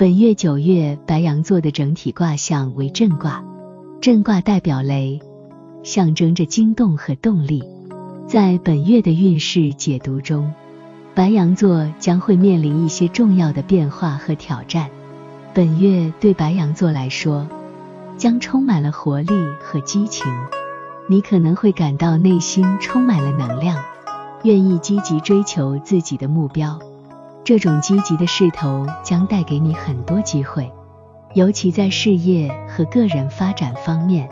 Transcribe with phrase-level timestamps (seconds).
[0.00, 3.42] 本月九月，白羊座的整体卦象为震卦，
[4.00, 5.18] 震卦代表雷，
[5.82, 7.64] 象征着惊动和动力。
[8.28, 10.54] 在本月的运势解读中，
[11.16, 14.88] 白羊座将会面临一些重要的变化和挑战。
[15.52, 17.44] 本月对白羊座来说，
[18.16, 20.32] 将充满了活力和激情，
[21.08, 23.76] 你可能会感到内心充满了能量，
[24.44, 26.78] 愿意积极追求自己的目标。
[27.48, 30.70] 这种积极的势头将带给你很多机会，
[31.32, 34.28] 尤其在事业和个人发展方面，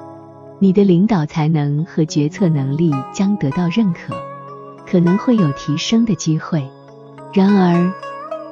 [0.59, 4.15] 你的领导才能和决策能力将得到认可，
[4.87, 6.69] 可能会有提升的机会。
[7.33, 7.91] 然而，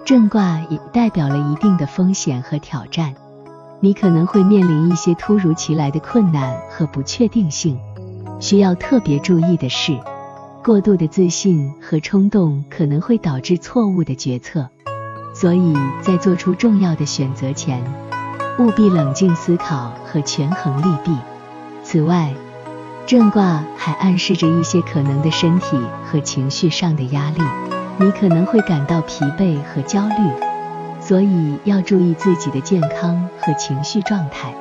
[0.06, 3.14] 正卦也代表了一定的风险和挑战，
[3.80, 7.78] 你可能会面临一些突如其来的困难和不确定性，
[8.40, 9.92] 需要特别注意的是。
[10.64, 14.66] 过度的自信和冲动可能会导致错误的决策，
[15.34, 17.84] 所以在做出重要的选择前，
[18.58, 21.14] 务必冷静思考和权衡利弊。
[21.82, 22.32] 此外，
[23.06, 25.78] 正卦还暗示着一些可能的身体
[26.10, 27.42] 和情绪上的压力，
[27.98, 30.14] 你可能会感到疲惫和焦虑，
[30.98, 34.54] 所以要注意自己的健康和情绪状态，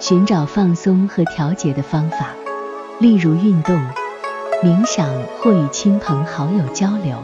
[0.00, 2.30] 寻找放松和调节的方法，
[2.98, 3.80] 例如运动。
[4.62, 5.06] 冥想
[5.38, 7.18] 或与亲朋好友交流，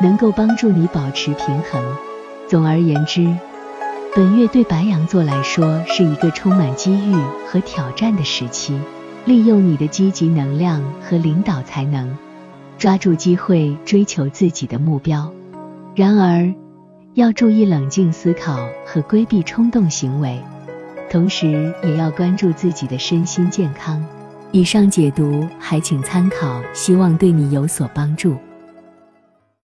[0.00, 1.82] 能够帮助你保持平衡。
[2.48, 3.36] 总而言之，
[4.14, 7.16] 本月对白羊座来说是一个充满机遇
[7.48, 8.80] 和挑战的时期。
[9.24, 12.16] 利用你的积极能量和领导才能，
[12.76, 15.32] 抓住机会追求自己的目标。
[15.94, 16.52] 然而，
[17.14, 20.40] 要注意冷静思考和规避冲动行为，
[21.08, 24.04] 同时也要关注自己的身心健康。
[24.54, 28.36] 以上解读还请参考，希望对你有所帮助。